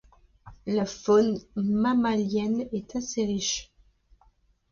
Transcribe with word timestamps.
La 0.65 0.87
faune 0.87 1.37
mammalienne 1.55 2.67
est 2.73 2.95
assez 2.95 3.23
riche. 3.23 3.71